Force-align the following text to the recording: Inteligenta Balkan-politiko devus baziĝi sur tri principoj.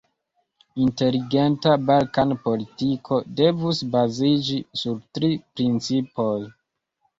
Inteligenta 0.85 1.73
Balkan-politiko 1.89 3.21
devus 3.43 3.83
baziĝi 3.93 4.59
sur 4.83 4.99
tri 5.19 5.33
principoj. 5.47 6.31